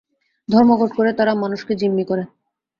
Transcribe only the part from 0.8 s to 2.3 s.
করে তারা মানুষকে জিম্মি করে।